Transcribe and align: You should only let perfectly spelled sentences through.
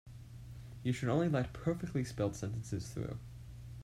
You 0.81 0.93
should 0.93 1.09
only 1.09 1.29
let 1.29 1.53
perfectly 1.53 2.03
spelled 2.03 2.35
sentences 2.35 2.87
through. 2.89 3.19